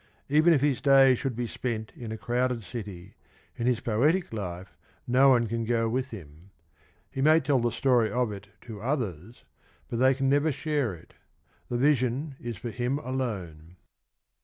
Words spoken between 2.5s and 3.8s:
city, in